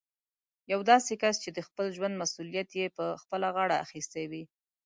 [0.71, 4.43] يو داسې کس چې د خپل ژوند مسوليت يې په خپله غاړه اخيستی وي.